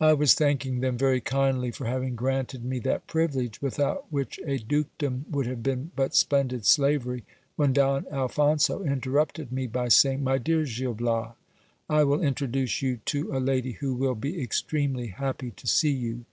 I 0.00 0.14
was 0.14 0.32
thanking 0.32 0.80
them 0.80 0.96
very 0.96 1.20
kindly 1.20 1.70
for 1.70 1.84
having 1.84 2.14
granted 2.16 2.64
me 2.64 2.78
that 2.78 3.06
privilege, 3.06 3.60
with 3.60 3.78
out 3.78 4.06
which 4.10 4.40
a 4.46 4.56
dukedom 4.56 5.26
would 5.30 5.44
have 5.44 5.62
been 5.62 5.90
but 5.94 6.14
splendid 6.14 6.64
slavery, 6.64 7.24
when 7.54 7.74
Don 7.74 8.06
Al 8.10 8.30
phonso 8.30 8.82
interrupted 8.90 9.52
me 9.52 9.66
by 9.66 9.88
saying: 9.88 10.24
My 10.24 10.38
dear 10.38 10.64
Gil 10.64 10.94
Bias, 10.94 11.34
I 11.90 12.04
will 12.04 12.22
introduce 12.22 12.80
you 12.80 13.00
to 13.04 13.36
a 13.36 13.38
lady 13.38 13.72
who 13.72 13.92
will 13.92 14.14
be 14.14 14.42
extremely 14.42 15.08
happy 15.08 15.50
to 15.50 15.66
see 15.66 15.92
you. 15.92 16.24